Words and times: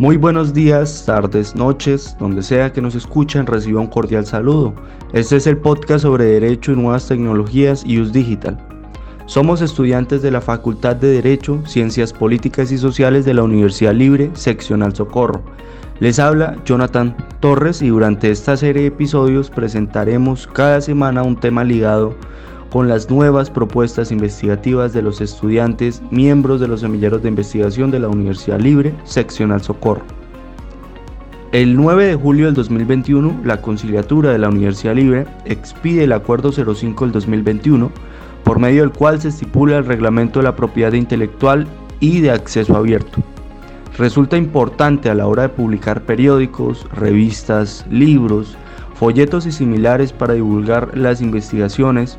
Muy 0.00 0.16
buenos 0.16 0.52
días, 0.52 1.04
tardes, 1.06 1.54
noches, 1.54 2.16
donde 2.18 2.42
sea 2.42 2.72
que 2.72 2.80
nos 2.80 2.96
escuchen, 2.96 3.46
reciba 3.46 3.80
un 3.80 3.86
cordial 3.86 4.26
saludo. 4.26 4.74
Este 5.12 5.36
es 5.36 5.46
el 5.46 5.56
podcast 5.56 6.02
sobre 6.02 6.24
Derecho 6.24 6.72
y 6.72 6.74
Nuevas 6.74 7.06
Tecnologías 7.06 7.84
y 7.86 8.00
US 8.00 8.12
Digital. 8.12 8.58
Somos 9.26 9.62
estudiantes 9.62 10.20
de 10.20 10.32
la 10.32 10.40
Facultad 10.40 10.96
de 10.96 11.12
Derecho, 11.12 11.62
Ciencias 11.64 12.12
Políticas 12.12 12.72
y 12.72 12.78
Sociales 12.78 13.24
de 13.24 13.34
la 13.34 13.44
Universidad 13.44 13.94
Libre, 13.94 14.32
Seccional 14.34 14.96
Socorro. 14.96 15.44
Les 16.00 16.18
habla 16.18 16.56
Jonathan 16.64 17.16
Torres 17.38 17.80
y 17.80 17.90
durante 17.90 18.32
esta 18.32 18.56
serie 18.56 18.82
de 18.82 18.88
episodios 18.88 19.48
presentaremos 19.48 20.48
cada 20.48 20.80
semana 20.80 21.22
un 21.22 21.36
tema 21.36 21.62
ligado 21.62 22.16
con 22.74 22.88
las 22.88 23.08
nuevas 23.08 23.50
propuestas 23.50 24.10
investigativas 24.10 24.92
de 24.92 25.00
los 25.00 25.20
estudiantes 25.20 26.02
miembros 26.10 26.60
de 26.60 26.66
los 26.66 26.80
semilleros 26.80 27.22
de 27.22 27.28
investigación 27.28 27.92
de 27.92 28.00
la 28.00 28.08
Universidad 28.08 28.58
Libre, 28.58 28.92
Seccional 29.04 29.62
Socorro. 29.62 30.02
El 31.52 31.76
9 31.76 32.04
de 32.04 32.16
julio 32.16 32.46
del 32.46 32.54
2021, 32.54 33.42
la 33.44 33.62
conciliatura 33.62 34.32
de 34.32 34.38
la 34.38 34.48
Universidad 34.48 34.96
Libre 34.96 35.24
expide 35.44 36.02
el 36.02 36.12
Acuerdo 36.12 36.50
05 36.50 37.04
del 37.04 37.12
2021, 37.12 37.92
por 38.42 38.58
medio 38.58 38.82
del 38.82 38.90
cual 38.90 39.20
se 39.20 39.28
estipula 39.28 39.76
el 39.76 39.86
reglamento 39.86 40.40
de 40.40 40.46
la 40.46 40.56
propiedad 40.56 40.94
intelectual 40.94 41.68
y 42.00 42.22
de 42.22 42.32
acceso 42.32 42.76
abierto. 42.76 43.22
Resulta 43.96 44.36
importante 44.36 45.10
a 45.10 45.14
la 45.14 45.28
hora 45.28 45.42
de 45.42 45.50
publicar 45.50 46.02
periódicos, 46.02 46.88
revistas, 46.92 47.86
libros, 47.88 48.56
folletos 48.94 49.46
y 49.46 49.52
similares 49.52 50.12
para 50.12 50.34
divulgar 50.34 50.96
las 50.96 51.20
investigaciones, 51.20 52.18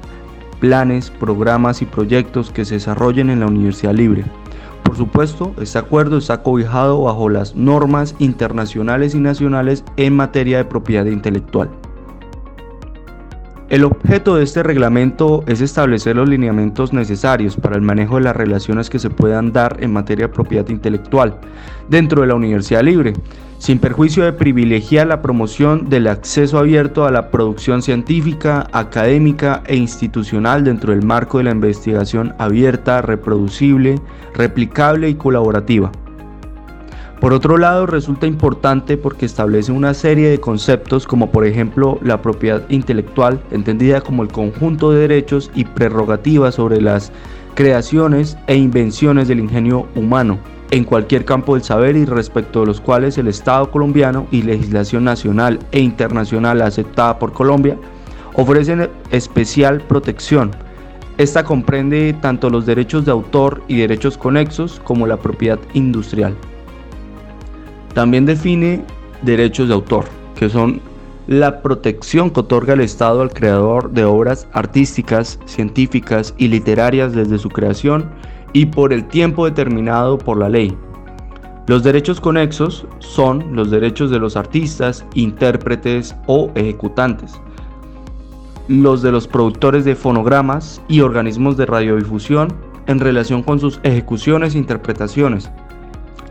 planes, 0.60 1.12
programas 1.12 1.82
y 1.82 1.86
proyectos 1.86 2.52
que 2.52 2.66
se 2.66 2.76
desarrollen 2.76 3.30
en 3.30 3.40
la 3.40 3.48
Universidad 3.48 3.94
Libre. 3.94 4.26
Por 4.84 4.96
supuesto, 4.98 5.54
este 5.60 5.80
acuerdo 5.80 6.18
está 6.18 6.44
cobijado 6.44 7.02
bajo 7.02 7.30
las 7.30 7.56
normas 7.56 8.16
internacionales 8.20 9.16
y 9.16 9.20
nacionales 9.20 9.84
en 9.98 10.16
materia 10.16 10.58
de 10.58 10.66
propiedad 10.66 11.06
intelectual. 11.06 11.70
El 13.76 13.84
objeto 13.84 14.38
de 14.38 14.46
este 14.46 14.64
reglamento 14.64 15.44
es 15.48 15.60
establecer 15.60 16.16
los 16.16 16.30
lineamientos 16.30 16.94
necesarios 16.94 17.58
para 17.58 17.76
el 17.76 17.82
manejo 17.82 18.16
de 18.16 18.22
las 18.22 18.34
relaciones 18.34 18.90
que 18.90 19.00
se 19.00 19.10
puedan 19.10 19.52
dar 19.52 19.76
en 19.82 19.92
materia 19.92 20.28
de 20.28 20.34
propiedad 20.34 20.70
intelectual 20.70 21.42
dentro 21.90 22.22
de 22.22 22.28
la 22.28 22.36
Universidad 22.36 22.84
Libre, 22.84 23.12
sin 23.58 23.80
perjuicio 23.80 24.24
de 24.24 24.32
privilegiar 24.32 25.08
la 25.08 25.22
promoción 25.22 25.90
del 25.90 26.08
acceso 26.08 26.58
abierto 26.58 27.04
a 27.04 27.12
la 27.12 27.30
producción 27.32 27.82
científica, 27.82 28.66
académica 28.72 29.62
e 29.66 29.76
institucional 29.76 30.64
dentro 30.64 30.94
del 30.94 31.06
marco 31.06 31.40
de 31.40 31.44
la 31.44 31.52
investigación 31.52 32.34
abierta, 32.38 33.02
reproducible, 33.02 34.00
replicable 34.36 35.10
y 35.10 35.16
colaborativa. 35.16 35.92
Por 37.26 37.34
otro 37.34 37.58
lado, 37.58 37.88
resulta 37.88 38.28
importante 38.28 38.98
porque 38.98 39.26
establece 39.26 39.72
una 39.72 39.96
serie 39.96 40.30
de 40.30 40.40
conceptos 40.40 41.08
como 41.08 41.32
por 41.32 41.44
ejemplo 41.44 41.98
la 42.04 42.22
propiedad 42.22 42.70
intelectual, 42.70 43.42
entendida 43.50 44.02
como 44.02 44.22
el 44.22 44.30
conjunto 44.30 44.92
de 44.92 45.00
derechos 45.00 45.50
y 45.56 45.64
prerrogativas 45.66 46.54
sobre 46.54 46.80
las 46.80 47.12
creaciones 47.56 48.38
e 48.46 48.56
invenciones 48.56 49.28
del 49.28 49.40
ingenio 49.40 49.88
humano 49.96 50.38
en 50.70 50.84
cualquier 50.84 51.26
campo 51.26 51.56
del 51.56 51.64
saber 51.64 51.96
y 51.96 52.06
respecto 52.06 52.60
de 52.60 52.68
los 52.68 52.80
cuales 52.80 53.18
el 53.18 53.28
Estado 53.28 53.72
colombiano 53.72 54.28
y 54.30 54.44
legislación 54.44 55.04
nacional 55.04 55.58
e 55.72 55.80
internacional 55.80 56.62
aceptada 56.62 57.18
por 57.18 57.34
Colombia 57.34 57.76
ofrecen 58.36 58.88
especial 59.10 59.82
protección. 59.82 60.52
Esta 61.18 61.44
comprende 61.44 62.16
tanto 62.22 62.52
los 62.52 62.68
derechos 62.68 63.04
de 63.04 63.12
autor 63.14 63.64
y 63.68 63.78
derechos 63.78 64.16
conexos 64.16 64.80
como 64.84 65.08
la 65.08 65.18
propiedad 65.18 65.58
industrial. 65.74 66.36
También 67.96 68.26
define 68.26 68.84
derechos 69.22 69.70
de 69.70 69.74
autor, 69.74 70.04
que 70.36 70.50
son 70.50 70.82
la 71.28 71.62
protección 71.62 72.30
que 72.30 72.42
otorga 72.42 72.74
el 72.74 72.82
Estado 72.82 73.22
al 73.22 73.34
creador 73.34 73.90
de 73.90 74.04
obras 74.04 74.48
artísticas, 74.52 75.40
científicas 75.46 76.36
y 76.38 76.50
literarias 76.50 77.14
desde 77.14 77.40
su 77.40 77.50
creación 77.50 78.12
y 78.52 78.66
por 78.66 78.92
el 78.92 79.08
tiempo 79.08 79.46
determinado 79.46 80.18
por 80.18 80.38
la 80.38 80.50
ley. 80.50 80.78
Los 81.68 81.84
derechos 81.84 82.20
conexos 82.20 82.86
son 83.00 83.56
los 83.56 83.72
derechos 83.72 84.12
de 84.12 84.20
los 84.20 84.36
artistas, 84.36 85.06
intérpretes 85.16 86.16
o 86.28 86.52
ejecutantes, 86.54 87.40
los 88.68 89.02
de 89.02 89.14
los 89.14 89.26
productores 89.26 89.86
de 89.86 89.96
fonogramas 89.96 90.82
y 90.90 91.00
organismos 91.00 91.56
de 91.56 91.66
radiodifusión 91.66 92.50
en 92.88 93.00
relación 93.00 93.42
con 93.42 93.60
sus 93.60 93.80
ejecuciones 93.84 94.54
e 94.54 94.58
interpretaciones, 94.58 95.50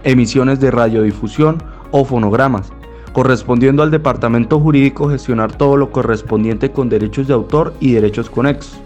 emisiones 0.04 0.60
de 0.60 0.70
radiodifusión 0.70 1.62
o 1.90 2.04
fonogramas, 2.04 2.72
correspondiendo 3.12 3.82
al 3.82 3.90
departamento 3.90 4.60
jurídico 4.60 5.08
gestionar 5.08 5.56
todo 5.56 5.76
lo 5.76 5.90
correspondiente 5.90 6.70
con 6.70 6.88
derechos 6.88 7.26
de 7.26 7.34
autor 7.34 7.74
y 7.80 7.92
derechos 7.92 8.30
conexos. 8.30 8.78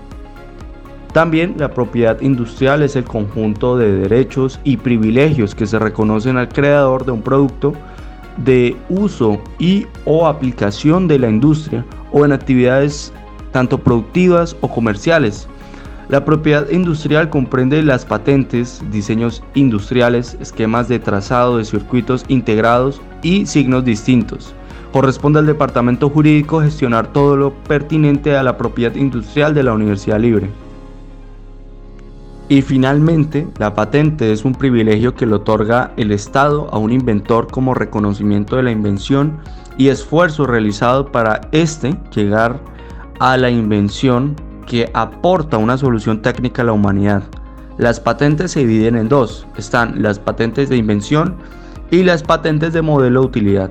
También 1.12 1.54
la 1.58 1.70
propiedad 1.70 2.20
industrial 2.20 2.82
es 2.82 2.94
el 2.94 3.04
conjunto 3.04 3.76
de 3.76 3.92
derechos 3.92 4.60
y 4.62 4.76
privilegios 4.76 5.54
que 5.54 5.66
se 5.66 5.78
reconocen 5.78 6.36
al 6.36 6.48
creador 6.48 7.04
de 7.04 7.12
un 7.12 7.22
producto 7.22 7.72
de 8.36 8.76
uso 8.88 9.40
y 9.58 9.86
o 10.04 10.26
aplicación 10.26 11.08
de 11.08 11.18
la 11.18 11.28
industria 11.28 11.84
o 12.12 12.24
en 12.24 12.32
actividades 12.32 13.12
tanto 13.52 13.78
productivas 13.78 14.56
o 14.60 14.68
comerciales, 14.68 15.48
la 16.08 16.24
propiedad 16.24 16.70
industrial 16.70 17.28
comprende 17.28 17.82
las 17.82 18.06
patentes, 18.06 18.82
diseños 18.90 19.42
industriales, 19.54 20.38
esquemas 20.40 20.88
de 20.88 20.98
trazado 20.98 21.58
de 21.58 21.66
circuitos 21.66 22.24
integrados 22.28 23.02
y 23.22 23.44
signos 23.44 23.84
distintos. 23.84 24.54
Corresponde 24.92 25.40
al 25.40 25.46
Departamento 25.46 26.08
Jurídico 26.08 26.62
gestionar 26.62 27.12
todo 27.12 27.36
lo 27.36 27.52
pertinente 27.52 28.34
a 28.36 28.42
la 28.42 28.56
propiedad 28.56 28.94
industrial 28.94 29.52
de 29.52 29.62
la 29.62 29.74
Universidad 29.74 30.18
Libre. 30.18 30.48
Y 32.48 32.62
finalmente, 32.62 33.46
la 33.58 33.74
patente 33.74 34.32
es 34.32 34.46
un 34.46 34.54
privilegio 34.54 35.14
que 35.14 35.26
le 35.26 35.34
otorga 35.34 35.92
el 35.98 36.10
Estado 36.10 36.70
a 36.72 36.78
un 36.78 36.90
inventor 36.90 37.48
como 37.48 37.74
reconocimiento 37.74 38.56
de 38.56 38.62
la 38.62 38.70
invención 38.70 39.36
y 39.76 39.88
esfuerzo 39.88 40.46
realizado 40.46 41.12
para 41.12 41.42
éste 41.52 41.94
llegar 42.14 42.58
a 43.20 43.36
la 43.36 43.50
invención 43.50 44.34
que 44.68 44.90
aporta 44.94 45.56
una 45.56 45.76
solución 45.78 46.22
técnica 46.22 46.62
a 46.62 46.66
la 46.66 46.72
humanidad. 46.72 47.22
Las 47.78 47.98
patentes 47.98 48.52
se 48.52 48.60
dividen 48.60 48.96
en 48.96 49.08
dos. 49.08 49.46
Están 49.56 50.02
las 50.02 50.18
patentes 50.18 50.68
de 50.68 50.76
invención 50.76 51.36
y 51.90 52.02
las 52.02 52.22
patentes 52.22 52.72
de 52.72 52.82
modelo 52.82 53.22
de 53.22 53.26
utilidad. 53.26 53.70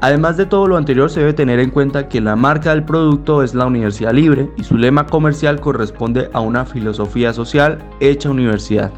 Además 0.00 0.36
de 0.36 0.46
todo 0.46 0.68
lo 0.68 0.76
anterior, 0.76 1.10
se 1.10 1.20
debe 1.20 1.32
tener 1.32 1.58
en 1.58 1.70
cuenta 1.70 2.08
que 2.08 2.20
la 2.20 2.36
marca 2.36 2.70
del 2.70 2.84
producto 2.84 3.42
es 3.42 3.54
la 3.54 3.66
universidad 3.66 4.12
libre 4.12 4.50
y 4.56 4.64
su 4.64 4.76
lema 4.76 5.06
comercial 5.06 5.60
corresponde 5.60 6.30
a 6.32 6.40
una 6.40 6.64
filosofía 6.64 7.32
social 7.32 7.78
hecha 8.00 8.30
universidad. 8.30 8.92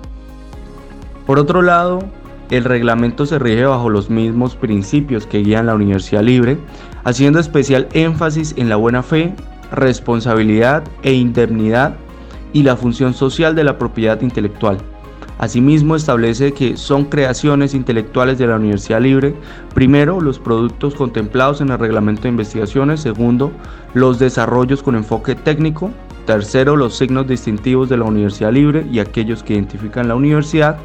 Por 1.27 1.39
otro 1.39 1.63
lado, 1.63 2.01
el 2.51 2.65
reglamento 2.65 3.25
se 3.25 3.39
rige 3.39 3.65
bajo 3.65 3.89
los 3.89 4.11
mismos 4.11 4.57
principios 4.57 5.27
que 5.27 5.39
guían 5.39 5.67
la 5.67 5.75
universidad 5.75 6.23
libre, 6.23 6.59
haciendo 7.05 7.39
especial 7.39 7.89
énfasis 7.93 8.55
en 8.57 8.69
la 8.69 8.77
buena 8.77 9.03
fe, 9.03 9.35
responsabilidad 9.73 10.85
e 11.03 11.13
indemnidad 11.13 11.97
y 12.53 12.63
la 12.63 12.77
función 12.77 13.15
social 13.15 13.55
de 13.55 13.65
la 13.65 13.79
propiedad 13.79 14.21
intelectual. 14.21 14.79
Asimismo, 15.39 15.97
establece 15.97 16.53
que 16.53 16.79
son 16.79 17.05
creaciones 17.05 17.75
intelectuales 17.75 18.39
de 18.39 18.47
la 18.47 18.57
Universidad 18.57 19.03
Libre, 19.03 19.35
primero, 19.75 20.21
los 20.21 20.39
productos 20.39 20.95
contemplados 20.95 21.61
en 21.61 21.69
el 21.69 21.79
reglamento 21.79 22.23
de 22.23 22.31
investigaciones, 22.31 23.01
segundo, 23.01 23.53
los 23.93 24.19
desarrollos 24.19 24.83
con 24.83 24.97
enfoque 24.97 25.35
técnico, 25.35 25.91
tercero, 26.25 26.75
los 26.75 26.97
signos 26.97 27.29
distintivos 27.29 27.91
de 27.91 27.99
la 27.99 28.05
Universidad 28.05 28.53
Libre 28.53 28.87
y 28.91 28.99
aquellos 28.99 29.43
que 29.43 29.53
identifican 29.53 30.09
la 30.09 30.15
universidad, 30.15 30.79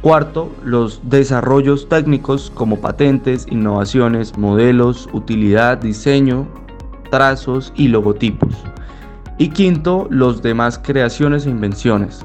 cuarto, 0.00 0.50
los 0.64 1.02
desarrollos 1.04 1.86
técnicos 1.88 2.50
como 2.54 2.80
patentes, 2.80 3.46
innovaciones, 3.50 4.38
modelos, 4.38 5.06
utilidad, 5.12 5.76
diseño, 5.76 6.46
trazos 7.10 7.72
y 7.76 7.88
logotipos. 7.88 8.54
Y 9.38 9.48
quinto, 9.48 10.06
los 10.10 10.42
demás 10.42 10.80
creaciones 10.82 11.46
e 11.46 11.50
invenciones. 11.50 12.24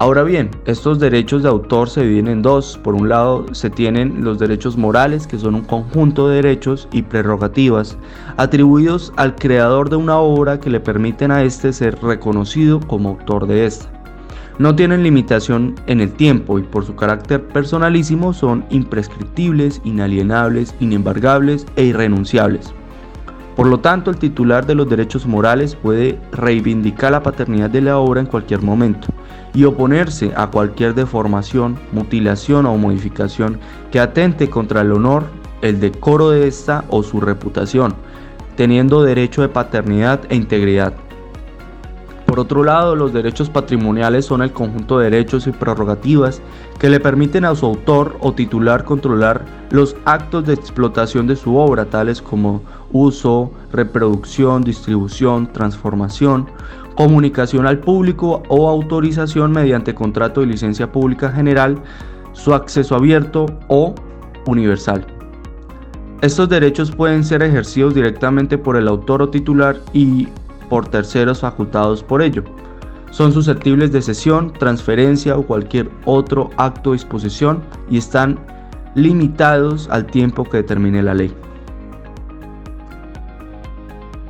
Ahora 0.00 0.22
bien, 0.22 0.50
estos 0.64 0.98
derechos 0.98 1.42
de 1.42 1.50
autor 1.50 1.90
se 1.90 2.00
dividen 2.00 2.28
en 2.28 2.40
dos. 2.40 2.80
Por 2.82 2.94
un 2.94 3.10
lado, 3.10 3.44
se 3.52 3.68
tienen 3.68 4.24
los 4.24 4.38
derechos 4.38 4.78
morales, 4.78 5.26
que 5.26 5.38
son 5.38 5.54
un 5.54 5.64
conjunto 5.64 6.26
de 6.26 6.36
derechos 6.36 6.88
y 6.90 7.02
prerrogativas 7.02 7.98
atribuidos 8.38 9.12
al 9.16 9.34
creador 9.34 9.90
de 9.90 9.96
una 9.96 10.16
obra 10.16 10.58
que 10.58 10.70
le 10.70 10.80
permiten 10.80 11.30
a 11.30 11.42
éste 11.42 11.74
ser 11.74 11.98
reconocido 12.02 12.80
como 12.80 13.10
autor 13.10 13.46
de 13.46 13.66
esta. 13.66 13.90
No 14.58 14.74
tienen 14.74 15.02
limitación 15.02 15.74
en 15.86 16.00
el 16.00 16.10
tiempo 16.12 16.58
y 16.58 16.62
por 16.62 16.86
su 16.86 16.94
carácter 16.96 17.46
personalísimo 17.48 18.32
son 18.32 18.64
imprescriptibles, 18.70 19.82
inalienables, 19.84 20.74
inembargables 20.80 21.66
e 21.76 21.84
irrenunciables. 21.84 22.72
Por 23.60 23.68
lo 23.68 23.80
tanto, 23.80 24.10
el 24.10 24.16
titular 24.16 24.64
de 24.64 24.74
los 24.74 24.88
derechos 24.88 25.26
morales 25.26 25.74
puede 25.74 26.18
reivindicar 26.32 27.12
la 27.12 27.22
paternidad 27.22 27.68
de 27.68 27.82
la 27.82 27.98
obra 27.98 28.22
en 28.22 28.26
cualquier 28.26 28.62
momento 28.62 29.08
y 29.52 29.64
oponerse 29.64 30.32
a 30.34 30.46
cualquier 30.46 30.94
deformación, 30.94 31.78
mutilación 31.92 32.64
o 32.64 32.78
modificación 32.78 33.60
que 33.92 34.00
atente 34.00 34.48
contra 34.48 34.80
el 34.80 34.92
honor, 34.92 35.24
el 35.60 35.78
decoro 35.78 36.30
de 36.30 36.48
esta 36.48 36.86
o 36.88 37.02
su 37.02 37.20
reputación, 37.20 37.94
teniendo 38.56 39.02
derecho 39.02 39.42
de 39.42 39.50
paternidad 39.50 40.22
e 40.30 40.36
integridad. 40.36 40.94
Por 42.30 42.38
otro 42.38 42.62
lado, 42.62 42.94
los 42.94 43.12
derechos 43.12 43.50
patrimoniales 43.50 44.26
son 44.26 44.40
el 44.40 44.52
conjunto 44.52 45.00
de 45.00 45.10
derechos 45.10 45.48
y 45.48 45.50
prerrogativas 45.50 46.40
que 46.78 46.88
le 46.88 47.00
permiten 47.00 47.44
a 47.44 47.56
su 47.56 47.66
autor 47.66 48.18
o 48.20 48.32
titular 48.34 48.84
controlar 48.84 49.44
los 49.72 49.96
actos 50.04 50.46
de 50.46 50.54
explotación 50.54 51.26
de 51.26 51.34
su 51.34 51.56
obra, 51.56 51.86
tales 51.86 52.22
como 52.22 52.62
uso, 52.92 53.50
reproducción, 53.72 54.62
distribución, 54.62 55.52
transformación, 55.52 56.46
comunicación 56.94 57.66
al 57.66 57.80
público 57.80 58.44
o 58.46 58.68
autorización 58.68 59.50
mediante 59.50 59.92
contrato 59.92 60.40
de 60.40 60.46
licencia 60.46 60.92
pública 60.92 61.32
general, 61.32 61.82
su 62.30 62.54
acceso 62.54 62.94
abierto 62.94 63.46
o 63.66 63.92
universal. 64.46 65.04
Estos 66.22 66.48
derechos 66.48 66.92
pueden 66.92 67.24
ser 67.24 67.42
ejercidos 67.42 67.92
directamente 67.92 68.56
por 68.56 68.76
el 68.76 68.86
autor 68.86 69.20
o 69.20 69.30
titular 69.30 69.80
y 69.92 70.28
por 70.70 70.88
terceros 70.88 71.40
facultados 71.40 72.02
por 72.02 72.22
ello. 72.22 72.42
Son 73.10 73.32
susceptibles 73.32 73.92
de 73.92 74.00
cesión, 74.00 74.52
transferencia 74.52 75.36
o 75.36 75.42
cualquier 75.42 75.90
otro 76.06 76.48
acto 76.56 76.90
de 76.90 76.96
disposición 76.96 77.62
y 77.90 77.98
están 77.98 78.38
limitados 78.94 79.88
al 79.90 80.06
tiempo 80.06 80.44
que 80.44 80.58
determine 80.58 81.02
la 81.02 81.12
ley. 81.12 81.34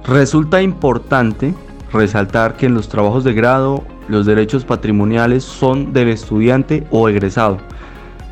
Resulta 0.05 0.61
importante 0.61 1.55
resaltar 1.93 2.57
que 2.57 2.67
en 2.67 2.75
los 2.75 2.89
trabajos 2.89 3.23
de 3.23 3.35
grado 3.35 3.85
los 4.09 4.27
derechos 4.27 4.65
patrimoniales 4.65 5.45
son 5.45 5.93
del 5.93 6.09
estudiante 6.09 6.87
o 6.91 7.09
egresado, 7.09 7.59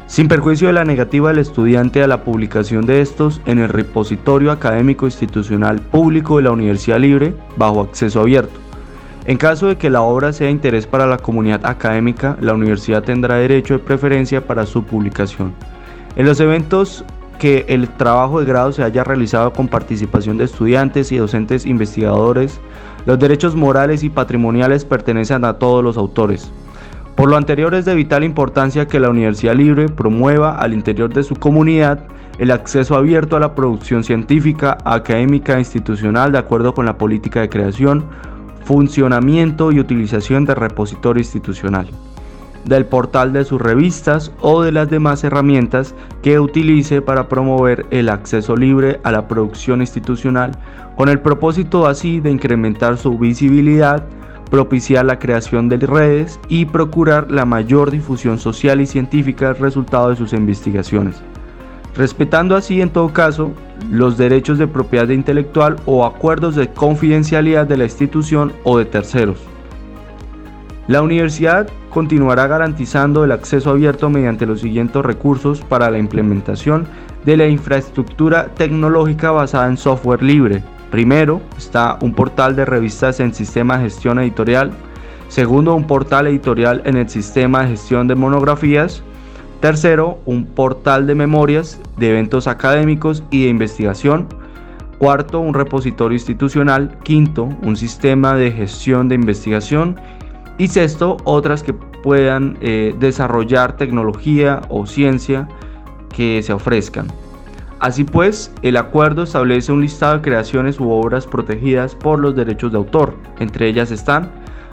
sin 0.08 0.26
perjuicio 0.26 0.68
de 0.68 0.72
la 0.72 0.86
negativa 0.86 1.28
del 1.28 1.38
estudiante 1.38 2.02
a 2.02 2.08
la 2.08 2.24
publicación 2.24 2.86
de 2.86 3.02
estos 3.02 3.42
en 3.44 3.58
el 3.58 3.68
repositorio 3.68 4.50
académico 4.50 5.04
institucional 5.04 5.80
público 5.80 6.38
de 6.38 6.44
la 6.44 6.50
Universidad 6.50 6.98
Libre 6.98 7.34
bajo 7.56 7.82
acceso 7.82 8.22
abierto. 8.22 8.58
En 9.26 9.36
caso 9.36 9.66
de 9.66 9.76
que 9.76 9.90
la 9.90 10.00
obra 10.00 10.32
sea 10.32 10.46
de 10.46 10.52
interés 10.52 10.86
para 10.86 11.06
la 11.06 11.18
comunidad 11.18 11.60
académica, 11.66 12.38
la 12.40 12.54
universidad 12.54 13.02
tendrá 13.02 13.36
derecho 13.36 13.74
de 13.74 13.80
preferencia 13.80 14.46
para 14.46 14.64
su 14.64 14.82
publicación. 14.82 15.52
En 16.16 16.24
los 16.24 16.40
eventos 16.40 17.04
que 17.38 17.66
el 17.68 17.88
trabajo 17.90 18.40
de 18.40 18.46
grado 18.46 18.72
se 18.72 18.82
haya 18.82 19.04
realizado 19.04 19.52
con 19.52 19.68
participación 19.68 20.38
de 20.38 20.44
estudiantes 20.44 21.12
y 21.12 21.18
docentes 21.18 21.66
investigadores, 21.66 22.58
los 23.04 23.18
derechos 23.18 23.54
morales 23.54 24.02
y 24.02 24.08
patrimoniales 24.08 24.86
pertenecen 24.86 25.44
a 25.44 25.58
todos 25.58 25.84
los 25.84 25.98
autores. 25.98 26.50
Por 27.18 27.30
lo 27.30 27.36
anterior 27.36 27.74
es 27.74 27.84
de 27.84 27.96
vital 27.96 28.22
importancia 28.22 28.86
que 28.86 29.00
la 29.00 29.10
Universidad 29.10 29.56
Libre 29.56 29.88
promueva 29.88 30.56
al 30.56 30.72
interior 30.72 31.12
de 31.12 31.24
su 31.24 31.34
comunidad 31.34 32.04
el 32.38 32.52
acceso 32.52 32.94
abierto 32.94 33.34
a 33.34 33.40
la 33.40 33.56
producción 33.56 34.04
científica, 34.04 34.78
académica 34.84 35.56
e 35.56 35.58
institucional 35.58 36.30
de 36.30 36.38
acuerdo 36.38 36.74
con 36.74 36.86
la 36.86 36.96
política 36.96 37.40
de 37.40 37.48
creación, 37.48 38.04
funcionamiento 38.62 39.72
y 39.72 39.80
utilización 39.80 40.44
del 40.44 40.54
repositorio 40.54 41.20
institucional, 41.20 41.88
del 42.64 42.86
portal 42.86 43.32
de 43.32 43.44
sus 43.44 43.60
revistas 43.60 44.30
o 44.40 44.62
de 44.62 44.70
las 44.70 44.88
demás 44.88 45.24
herramientas 45.24 45.96
que 46.22 46.38
utilice 46.38 47.02
para 47.02 47.28
promover 47.28 47.84
el 47.90 48.10
acceso 48.10 48.54
libre 48.54 49.00
a 49.02 49.10
la 49.10 49.26
producción 49.26 49.80
institucional 49.80 50.52
con 50.96 51.08
el 51.08 51.18
propósito 51.18 51.88
así 51.88 52.20
de 52.20 52.30
incrementar 52.30 52.96
su 52.96 53.18
visibilidad, 53.18 54.04
propiciar 54.50 55.04
la 55.04 55.18
creación 55.18 55.68
de 55.68 55.78
redes 55.78 56.40
y 56.48 56.64
procurar 56.64 57.30
la 57.30 57.44
mayor 57.44 57.90
difusión 57.90 58.38
social 58.38 58.80
y 58.80 58.86
científica 58.86 59.48
del 59.48 59.62
resultado 59.62 60.10
de 60.10 60.16
sus 60.16 60.32
investigaciones, 60.32 61.16
respetando 61.94 62.56
así 62.56 62.80
en 62.80 62.90
todo 62.90 63.12
caso 63.12 63.52
los 63.90 64.16
derechos 64.16 64.58
de 64.58 64.66
propiedad 64.66 65.08
intelectual 65.08 65.76
o 65.86 66.04
acuerdos 66.04 66.56
de 66.56 66.68
confidencialidad 66.68 67.66
de 67.66 67.76
la 67.76 67.84
institución 67.84 68.52
o 68.64 68.78
de 68.78 68.84
terceros. 68.84 69.38
La 70.88 71.02
universidad 71.02 71.68
continuará 71.90 72.46
garantizando 72.46 73.24
el 73.24 73.32
acceso 73.32 73.70
abierto 73.70 74.08
mediante 74.08 74.46
los 74.46 74.60
siguientes 74.60 75.02
recursos 75.02 75.60
para 75.60 75.90
la 75.90 75.98
implementación 75.98 76.86
de 77.26 77.36
la 77.36 77.46
infraestructura 77.46 78.46
tecnológica 78.54 79.30
basada 79.30 79.68
en 79.68 79.76
software 79.76 80.22
libre, 80.22 80.62
Primero, 80.90 81.42
está 81.56 81.98
un 82.00 82.14
portal 82.14 82.56
de 82.56 82.64
revistas 82.64 83.20
en 83.20 83.34
sistema 83.34 83.76
de 83.76 83.84
gestión 83.84 84.18
editorial. 84.18 84.72
Segundo, 85.28 85.74
un 85.74 85.86
portal 85.86 86.26
editorial 86.26 86.82
en 86.86 86.96
el 86.96 87.08
sistema 87.08 87.62
de 87.62 87.70
gestión 87.70 88.08
de 88.08 88.14
monografías. 88.14 89.02
Tercero, 89.60 90.18
un 90.24 90.46
portal 90.46 91.06
de 91.06 91.14
memorias 91.14 91.80
de 91.98 92.10
eventos 92.10 92.46
académicos 92.46 93.22
y 93.30 93.44
de 93.44 93.50
investigación. 93.50 94.28
Cuarto, 94.98 95.40
un 95.40 95.52
repositorio 95.52 96.16
institucional. 96.16 96.96
Quinto, 97.02 97.50
un 97.62 97.76
sistema 97.76 98.34
de 98.34 98.50
gestión 98.50 99.08
de 99.08 99.16
investigación. 99.16 100.00
Y 100.56 100.68
sexto, 100.68 101.18
otras 101.24 101.62
que 101.62 101.74
puedan 101.74 102.56
eh, 102.62 102.94
desarrollar 102.98 103.76
tecnología 103.76 104.62
o 104.70 104.86
ciencia 104.86 105.46
que 106.14 106.42
se 106.42 106.52
ofrezcan. 106.52 107.08
Así 107.80 108.02
pues, 108.02 108.52
el 108.62 108.76
acuerdo 108.76 109.22
establece 109.22 109.70
un 109.70 109.82
listado 109.82 110.16
de 110.16 110.22
creaciones 110.22 110.80
u 110.80 110.90
obras 110.90 111.26
protegidas 111.26 111.94
por 111.94 112.18
los 112.18 112.34
derechos 112.34 112.72
de 112.72 112.78
autor. 112.78 113.14
Entre 113.38 113.68
ellas 113.68 113.90
están 113.90 114.30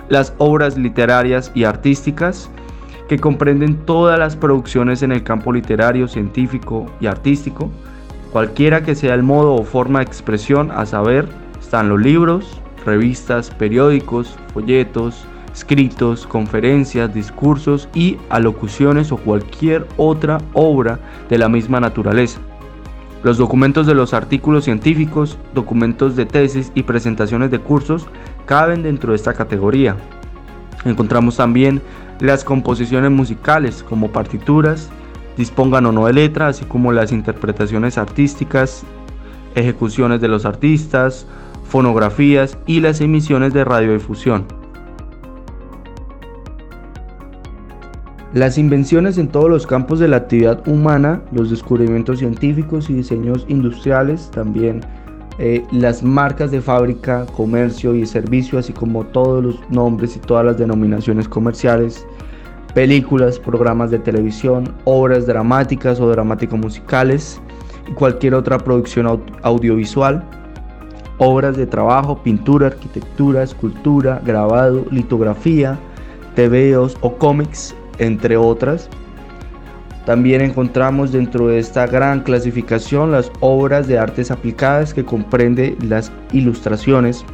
las 0.10 0.34
obras 0.38 0.78
literarias 0.78 1.52
y 1.54 1.64
artísticas, 1.66 2.50
que 3.08 3.20
comprenden 3.20 3.78
todas 3.86 4.18
las 4.18 4.36
producciones 4.36 5.04
en 5.04 5.12
el 5.12 5.24
campo 5.24 5.54
literario, 5.54 6.08
científico 6.08 6.88
y 7.00 7.06
artístico, 7.06 7.70
cualquiera 8.32 8.84
que 8.84 8.96
sea 8.96 9.14
el 9.14 9.24
modo 9.24 9.54
o 9.54 9.64
forma 9.64 10.00
de 10.00 10.06
expresión, 10.06 10.72
a 10.72 10.86
saber, 10.88 11.28
están 11.60 11.90
los 11.90 12.02
libros, 12.02 12.60
revistas, 12.84 13.52
periódicos, 13.52 14.36
folletos, 14.54 15.26
escritos, 15.54 16.26
conferencias, 16.26 17.14
discursos 17.14 17.88
y 17.94 18.18
alocuciones 18.30 19.12
o 19.12 19.18
cualquier 19.18 19.88
otra 19.98 20.40
obra 20.54 21.00
de 21.30 21.38
la 21.38 21.48
misma 21.48 21.80
naturaleza. 21.80 22.42
Los 23.26 23.40
documentos 23.40 23.88
de 23.88 23.96
los 23.96 24.14
artículos 24.14 24.66
científicos, 24.66 25.40
documentos 25.56 26.16
de 26.16 26.28
tesis 26.28 26.72
y 26.76 26.84
presentaciones 26.84 27.50
de 27.50 27.58
cursos 27.58 28.06
caben 28.46 28.84
dentro 28.84 29.14
de 29.14 29.16
esta 29.16 29.34
categoría. 29.34 29.96
Encontramos 30.86 31.38
también 31.38 31.82
las 32.20 32.44
composiciones 32.44 33.10
musicales 33.10 33.82
como 33.82 34.12
partituras, 34.12 34.92
dispongan 35.38 35.88
o 35.88 35.92
no 35.92 36.06
de 36.06 36.14
letra, 36.14 36.50
así 36.50 36.66
como 36.66 36.92
las 36.92 37.12
interpretaciones 37.12 37.98
artísticas, 37.98 38.84
ejecuciones 39.56 40.22
de 40.22 40.28
los 40.28 40.46
artistas, 40.46 41.26
fonografías 41.68 42.60
y 42.68 42.80
las 42.80 43.02
emisiones 43.02 43.56
de 43.56 43.64
radiodifusión. 43.64 44.46
Las 48.36 48.58
invenciones 48.58 49.18
en 49.18 49.30
todos 49.30 49.50
los 49.50 49.66
campos 49.66 49.98
de 50.00 50.10
la 50.10 50.18
actividad 50.18 50.68
humana, 50.68 51.22
los 51.32 51.50
descubrimientos 51.50 52.20
científicos 52.20 52.90
y 52.90 52.94
diseños 52.94 53.46
industriales, 53.48 54.30
también 54.30 54.82
eh, 55.40 55.64
las 55.72 56.04
marcas 56.04 56.52
de 56.52 56.60
fábrica, 56.60 57.26
comercio 57.28 57.96
y 57.96 58.06
servicio, 58.06 58.60
así 58.60 58.74
como 58.74 59.06
todos 59.06 59.42
los 59.42 59.70
nombres 59.70 60.18
y 60.18 60.20
todas 60.20 60.46
las 60.46 60.58
denominaciones 60.58 61.30
comerciales, 61.30 62.06
películas, 62.74 63.40
programas 63.40 63.90
de 63.90 64.00
televisión, 64.00 64.76
obras 64.84 65.26
dramáticas 65.26 66.02
o 66.02 66.10
dramático 66.10 66.58
musicales 66.58 67.40
y 67.90 67.94
cualquier 67.94 68.36
otra 68.36 68.58
producción 68.58 69.24
audiovisual, 69.44 70.22
obras 71.20 71.56
de 71.56 71.68
trabajo, 71.68 72.22
pintura, 72.22 72.68
arquitectura, 72.68 73.44
escultura, 73.44 74.22
grabado, 74.26 74.86
litografía, 74.92 75.80
TVOs 76.36 76.98
o 77.00 77.16
cómics, 77.16 77.74
entre 78.00 78.38
otras. 78.38 78.90
También 80.06 80.42
encontramos 80.42 81.12
dentro 81.12 81.48
de 81.48 81.58
esta 81.58 81.88
gran 81.88 82.22
clasificación 82.22 83.12
las 83.12 83.32
obras 83.40 83.88
de 83.88 83.98
artes 83.98 84.30
aplicadas 84.30 84.94
que 84.94 85.04
comprende 85.04 85.76
las 85.82 86.12
ilustraciones, 86.32 87.26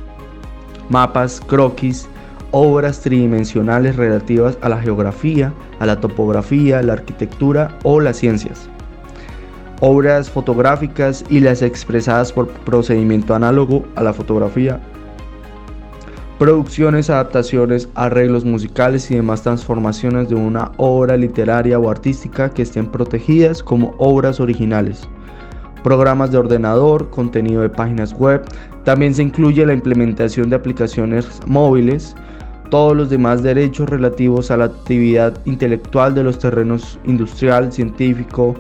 mapas, 0.90 1.42
croquis, 1.46 2.08
obras 2.52 3.02
tridimensionales 3.02 3.98
relativas 3.98 4.58
a 4.62 4.70
la 4.70 4.82
geografía, 4.82 5.54
a 5.80 5.86
la 5.86 6.00
topografía, 6.00 6.82
la 6.82 6.94
arquitectura 6.94 7.78
o 7.84 8.00
las 8.00 8.18
ciencias. 8.18 8.70
Obras 9.82 10.30
fotográficas 10.30 11.26
y 11.30 11.40
las 11.40 11.62
expresadas 11.62 12.32
por 12.32 12.48
procedimiento 12.50 13.34
análogo 13.36 13.84
a 13.96 14.04
la 14.04 14.14
fotografía 14.14 14.80
producciones, 16.42 17.12
adaptaciones, 17.12 17.88
arreglos 17.94 18.44
musicales 18.44 19.12
y 19.12 19.14
demás 19.14 19.44
transformaciones 19.44 20.28
de 20.28 20.34
una 20.34 20.72
obra 20.78 21.16
literaria 21.16 21.78
o 21.78 21.88
artística 21.88 22.50
que 22.50 22.64
estén 22.64 22.88
protegidas 22.88 23.62
como 23.62 23.94
obras 24.00 24.40
originales. 24.40 25.08
Programas 25.84 26.32
de 26.32 26.40
ordenador, 26.40 27.12
contenido 27.12 27.62
de 27.62 27.70
páginas 27.70 28.12
web, 28.14 28.42
También 28.86 29.14
se 29.14 29.22
incluye 29.22 29.64
la 29.68 29.76
implementación 29.76 30.50
de 30.50 30.56
aplicaciones 30.56 31.28
móviles, 31.46 32.16
todos 32.72 32.98
los 32.98 33.12
demás 33.12 33.44
derechos 33.44 33.88
relativos 33.88 34.50
a 34.50 34.58
la 34.58 34.66
actividad 34.66 35.38
intelectual 35.46 36.16
de 36.16 36.24
los 36.24 36.40
terrenos 36.40 36.98
industrial, 37.06 37.72
científico, 37.72 38.56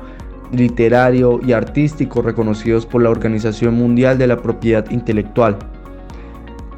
literario 0.52 1.40
y 1.44 1.54
artístico 1.54 2.22
reconocidos 2.22 2.86
por 2.86 3.02
la 3.02 3.10
Organización 3.10 3.74
Mundial 3.74 4.20
de 4.20 4.28
la 4.28 4.38
Propiedad 4.38 4.88
Intelectual. 4.92 5.58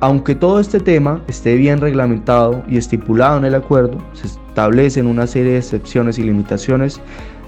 Aunque 0.04 0.36
todo 0.36 0.60
este 0.60 0.82
tema 0.82 1.22
esté 1.30 1.56
bien 1.56 1.80
reglamentado 1.80 2.62
y 2.68 2.76
estipulado 2.76 3.38
en 3.38 3.46
el 3.46 3.56
acuerdo, 3.56 4.00
se 4.12 4.28
establecen 4.28 5.08
una 5.08 5.28
serie 5.28 5.54
de 5.54 5.60
excepciones 5.60 6.20
y 6.20 6.24
limitaciones 6.24 7.00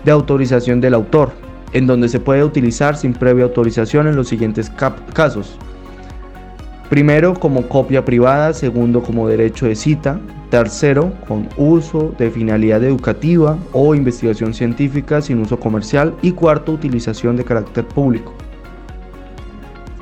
de 0.05 0.11
autorización 0.11 0.79
del 0.79 0.93
autor, 0.93 1.33
en 1.73 1.85
donde 1.85 2.07
se 2.07 2.21
puede 2.21 2.45
utilizar 2.45 2.95
sin 2.95 3.11
previa 3.11 3.43
autorización 3.43 4.07
en 4.07 4.15
los 4.15 4.29
siguientes 4.29 4.71
casos. 5.13 5.57
Primero, 6.89 7.33
como 7.33 7.67
copia 7.67 8.05
privada, 8.05 8.53
segundo, 8.53 9.03
como 9.03 9.27
derecho 9.27 9.65
de 9.65 9.75
cita, 9.75 10.21
tercero, 10.49 11.11
con 11.27 11.49
uso 11.57 12.15
de 12.17 12.31
finalidad 12.31 12.81
educativa 12.85 13.57
o 13.73 13.95
investigación 13.95 14.53
científica 14.53 15.21
sin 15.21 15.41
uso 15.41 15.59
comercial 15.59 16.15
y 16.21 16.31
cuarto, 16.31 16.71
utilización 16.71 17.35
de 17.35 17.43
carácter 17.43 17.85
público. 17.85 18.33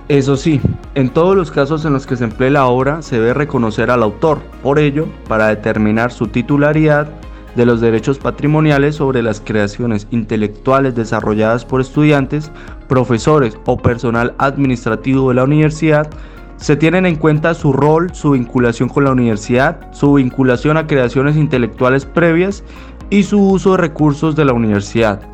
Eso 0.10 0.36
sí, 0.36 0.60
en 0.95 1.10
todos 1.10 1.33
los 1.33 1.50
casos 1.50 1.86
en 1.86 1.93
los 1.93 2.05
que 2.05 2.17
se 2.17 2.25
emplee 2.25 2.50
la 2.50 2.65
obra 2.65 3.01
se 3.01 3.15
debe 3.15 3.33
reconocer 3.33 3.89
al 3.89 4.03
autor, 4.03 4.39
por 4.62 4.77
ello, 4.77 5.07
para 5.29 5.48
determinar 5.48 6.12
su 6.12 6.27
titularidad 6.27 7.07
de 7.55 7.65
los 7.65 7.79
derechos 7.79 8.19
patrimoniales 8.19 8.95
sobre 8.95 9.22
las 9.22 9.39
creaciones 9.39 10.07
intelectuales 10.12 10.93
desarrolladas 10.93 11.63
por 11.63 11.79
estudiantes, 11.79 12.51
profesores 12.89 13.57
o 13.65 13.77
personal 13.77 14.36
administrativo 14.39 15.29
de 15.29 15.36
la 15.36 15.45
universidad, 15.45 16.10
se 16.57 16.75
tienen 16.75 17.05
en 17.05 17.15
cuenta 17.15 17.53
su 17.53 17.72
rol, 17.72 18.13
su 18.13 18.31
vinculación 18.31 18.89
con 18.89 19.05
la 19.05 19.12
universidad, 19.12 19.93
su 19.93 20.13
vinculación 20.13 20.75
a 20.75 20.86
creaciones 20.86 21.38
intelectuales 21.38 22.05
previas 22.05 22.63
y 23.10 23.24
su 23.24 23.41
uso 23.41 23.72
de 23.72 23.77
recursos 23.77 24.36
de 24.36 24.45
la 24.45 24.53
universidad. 24.53 25.32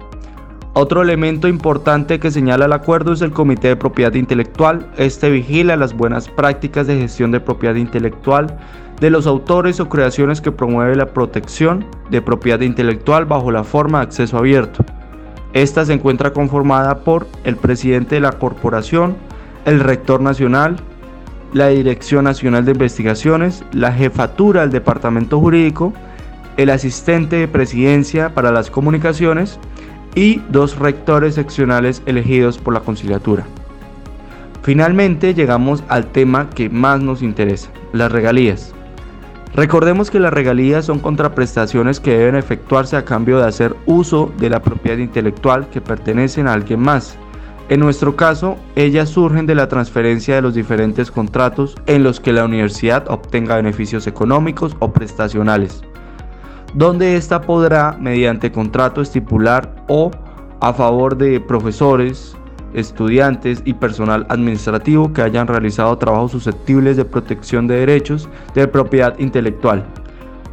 Otro 0.82 1.02
elemento 1.02 1.50
importante 1.50 2.22
que 2.22 2.32
señala 2.32 2.64
el 2.64 2.72
acuerdo 2.72 3.12
es 3.12 3.22
el 3.22 3.34
Comité 3.34 3.68
de 3.68 3.76
Propiedad 3.76 4.14
Intelectual. 4.14 4.90
Este 4.96 5.30
vigila 5.30 5.76
las 5.76 5.94
buenas 5.94 6.30
prácticas 6.30 6.88
de 6.88 6.98
gestión 6.98 7.32
de 7.32 7.42
propiedad 7.42 7.76
intelectual 7.76 8.58
de 9.02 9.10
los 9.10 9.28
autores 9.28 9.82
o 9.82 9.90
creaciones 9.90 10.40
que 10.40 10.54
promueve 10.54 10.96
la 10.96 11.08
protección 11.08 11.86
de 12.10 12.22
propiedad 12.22 12.62
intelectual 12.62 13.26
bajo 13.26 13.52
la 13.52 13.66
forma 13.66 13.98
de 13.98 14.06
acceso 14.06 14.38
abierto. 14.38 14.86
Esta 15.52 15.84
se 15.84 15.92
encuentra 15.92 16.32
conformada 16.32 17.00
por 17.00 17.28
el 17.44 17.58
presidente 17.58 18.16
de 18.16 18.22
la 18.22 18.32
corporación, 18.32 19.18
el 19.66 19.82
rector 19.82 20.22
nacional, 20.22 20.78
la 21.52 21.68
Dirección 21.68 22.24
Nacional 22.24 22.64
de 22.64 22.72
Investigaciones, 22.72 23.66
la 23.74 23.92
jefatura 23.92 24.62
del 24.62 24.70
Departamento 24.70 25.42
Jurídico, 25.42 25.92
el 26.56 26.70
asistente 26.70 27.36
de 27.36 27.50
presidencia 27.50 28.34
para 28.34 28.54
las 28.54 28.72
comunicaciones 28.72 29.60
y 30.16 30.42
dos 30.50 30.78
rectores 30.78 31.36
seccionales 31.36 32.02
elegidos 32.06 32.58
por 32.58 32.74
la 32.74 32.82
conciliatura. 32.82 33.46
Finalmente 34.62 35.34
llegamos 35.34 35.84
al 35.88 36.08
tema 36.08 36.50
que 36.50 36.70
más 36.70 37.02
nos 37.02 37.22
interesa, 37.22 37.70
las 37.94 38.12
regalías. 38.12 38.74
Recordemos 39.56 40.12
que 40.12 40.20
las 40.20 40.34
regalías 40.34 40.86
son 40.86 41.00
contraprestaciones 41.00 42.00
que 42.00 42.18
deben 42.18 42.36
efectuarse 42.36 42.96
a 42.96 43.06
cambio 43.06 43.40
de 43.40 43.48
hacer 43.48 43.76
uso 43.86 44.32
de 44.38 44.50
la 44.50 44.62
propiedad 44.62 44.98
intelectual 44.98 45.70
que 45.70 45.82
pertenecen 45.82 46.48
a 46.48 46.54
alguien 46.54 46.80
más 46.80 47.18
en 47.70 47.82
nuestro 47.82 48.16
caso, 48.16 48.58
ellas 48.76 49.10
surgen 49.10 49.46
de 49.46 49.54
la 49.54 49.68
transferencia 49.68 50.34
de 50.34 50.42
los 50.42 50.56
diferentes 50.56 51.12
contratos 51.12 51.76
en 51.86 52.02
los 52.02 52.20
que 52.20 52.34
la 52.34 52.44
universidad 52.44 53.08
obtenga 53.12 53.58
beneficios 53.58 54.08
económicos 54.08 54.76
o 54.80 54.92
prestacionales, 54.92 55.84
donde 56.74 57.16
ésta 57.16 57.42
podrá, 57.42 57.98
mediante 58.00 58.52
contrato, 58.52 59.02
estipular 59.02 59.84
o 59.88 60.12
a 60.62 60.74
favor 60.74 61.18
de 61.18 61.40
profesores, 61.40 62.36
estudiantes 62.74 63.62
y 63.66 63.74
personal 63.74 64.26
administrativo 64.30 65.12
que 65.12 65.22
hayan 65.22 65.48
realizado 65.48 65.98
trabajos 65.98 66.32
susceptibles 66.32 66.98
de 66.98 67.06
protección 67.06 67.68
de 67.68 67.78
derechos 67.78 68.30
de 68.54 68.68
propiedad 68.68 69.18
intelectual, 69.18 69.84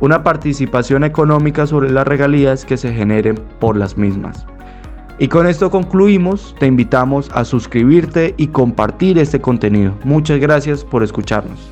una 0.01 0.23
participación 0.23 1.05
económica 1.05 1.67
sobre 1.67 1.91
las 1.91 2.07
regalías 2.07 2.65
que 2.65 2.77
se 2.77 2.93
generen 2.93 3.37
por 3.61 3.77
las 3.77 3.97
mismas. 3.97 4.47
Y 5.19 5.29
con 5.29 5.47
esto 5.47 5.71
concluimos, 5.71 6.55
te 6.59 6.67
invitamos 6.67 7.31
a 7.33 7.45
suscribirte 7.45 8.35
y 8.37 8.49
compartir 8.49 9.19
este 9.19 9.41
contenido. 9.41 9.95
Muchas 10.05 10.39
gracias 10.39 10.85
por 10.85 11.03
escucharnos. 11.03 11.71